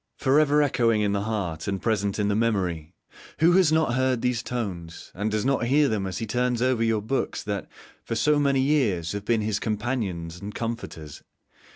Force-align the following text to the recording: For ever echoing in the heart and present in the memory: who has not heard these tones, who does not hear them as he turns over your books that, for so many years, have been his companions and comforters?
For 0.17 0.39
ever 0.39 0.63
echoing 0.63 1.01
in 1.01 1.11
the 1.11 1.21
heart 1.25 1.67
and 1.67 1.79
present 1.79 2.17
in 2.17 2.27
the 2.27 2.35
memory: 2.35 2.95
who 3.37 3.51
has 3.51 3.71
not 3.71 3.93
heard 3.93 4.23
these 4.23 4.41
tones, 4.41 5.11
who 5.15 5.29
does 5.29 5.45
not 5.45 5.65
hear 5.67 5.87
them 5.89 6.07
as 6.07 6.17
he 6.17 6.25
turns 6.25 6.59
over 6.59 6.83
your 6.83 7.03
books 7.03 7.43
that, 7.43 7.67
for 8.03 8.15
so 8.15 8.39
many 8.39 8.61
years, 8.61 9.11
have 9.11 9.25
been 9.25 9.41
his 9.41 9.59
companions 9.59 10.41
and 10.41 10.55
comforters? 10.55 11.21